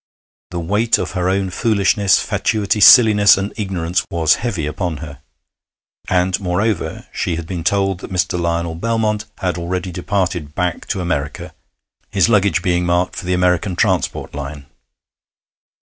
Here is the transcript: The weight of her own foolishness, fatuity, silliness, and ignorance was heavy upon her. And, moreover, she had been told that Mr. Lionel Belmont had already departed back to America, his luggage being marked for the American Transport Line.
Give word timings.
The 0.49 0.59
weight 0.59 0.97
of 0.97 1.11
her 1.11 1.29
own 1.29 1.51
foolishness, 1.51 2.19
fatuity, 2.19 2.79
silliness, 2.79 3.37
and 3.37 3.53
ignorance 3.55 4.03
was 4.09 4.33
heavy 4.41 4.65
upon 4.65 4.97
her. 4.97 5.21
And, 6.09 6.39
moreover, 6.39 7.05
she 7.13 7.35
had 7.35 7.45
been 7.45 7.63
told 7.63 7.99
that 7.99 8.09
Mr. 8.11 8.39
Lionel 8.39 8.73
Belmont 8.73 9.25
had 9.37 9.59
already 9.59 9.91
departed 9.91 10.55
back 10.55 10.87
to 10.87 11.01
America, 11.01 11.53
his 12.09 12.29
luggage 12.29 12.63
being 12.63 12.83
marked 12.83 13.15
for 13.15 13.27
the 13.27 13.35
American 13.35 13.75
Transport 13.75 14.33
Line. 14.33 14.65